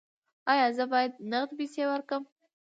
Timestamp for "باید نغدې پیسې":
0.91-1.83